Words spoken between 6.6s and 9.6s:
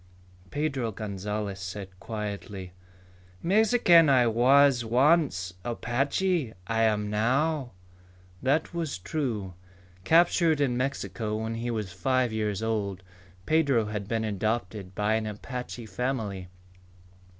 I am now." That was true.